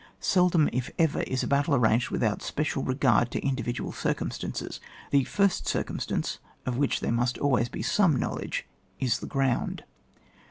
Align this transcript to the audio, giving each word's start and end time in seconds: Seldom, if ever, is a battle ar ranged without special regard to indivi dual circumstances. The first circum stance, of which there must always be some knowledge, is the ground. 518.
Seldom, 0.19 0.67
if 0.73 0.89
ever, 0.97 1.21
is 1.21 1.43
a 1.43 1.47
battle 1.47 1.75
ar 1.75 1.79
ranged 1.79 2.09
without 2.09 2.41
special 2.41 2.81
regard 2.81 3.29
to 3.29 3.41
indivi 3.41 3.75
dual 3.75 3.91
circumstances. 3.91 4.79
The 5.11 5.25
first 5.25 5.67
circum 5.67 5.99
stance, 5.99 6.39
of 6.65 6.75
which 6.75 7.01
there 7.01 7.11
must 7.11 7.37
always 7.37 7.69
be 7.69 7.83
some 7.83 8.15
knowledge, 8.15 8.65
is 8.99 9.19
the 9.19 9.27
ground. 9.27 9.81
518. 9.85 9.87